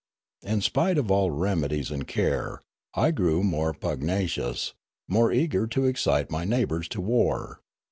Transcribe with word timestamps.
In 0.41 0.61
spite 0.61 0.97
of 0.97 1.11
all 1.11 1.29
remedies 1.29 1.91
and 1.91 2.07
care, 2.07 2.63
I 2.95 3.11
grew 3.11 3.43
more 3.43 3.71
pugnacious, 3.71 4.73
more 5.07 5.31
eager 5.31 5.67
to 5.67 5.85
excite 5.85 6.31
my 6.31 6.43
neighbours 6.43 6.87
to 6.87 7.01
war. 7.01 7.59